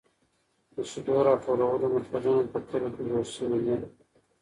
د 0.75 0.75
شیدو 0.89 1.15
راټولولو 1.27 1.85
مرکزونه 1.95 2.41
په 2.51 2.57
کلیو 2.67 2.93
کې 2.95 3.03
جوړ 3.09 3.23
شوي 3.35 3.59
دي. 3.65 3.75